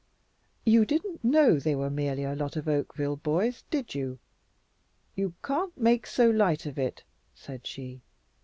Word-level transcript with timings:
You 0.65 0.83
didn't 0.83 1.23
know 1.23 1.59
they 1.59 1.75
were 1.75 1.91
merely 1.91 2.23
a 2.23 2.33
lot 2.33 2.55
of 2.55 2.67
Oakville 2.67 3.17
boys, 3.17 3.65
did 3.69 3.93
you?" 3.93 4.17
"You 5.13 5.35
can't 5.43 5.77
make 5.77 6.07
so 6.07 6.27
light 6.27 6.65
of 6.65 6.79
it," 6.79 7.03
said 7.35 7.67
she. 7.67 8.01